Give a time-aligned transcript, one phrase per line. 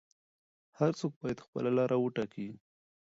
[0.77, 2.47] هر څوک باید خپله لاره وټاکي.